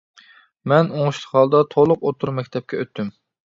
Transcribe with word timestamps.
مەن 0.73 0.89
ئوڭۇشلۇق 0.95 1.37
ھالدا 1.41 1.61
تولۇق 1.77 2.09
ئوتتۇرا 2.11 2.37
مەكتەپكە 2.41 2.85
ئۆتتۈم. 2.85 3.17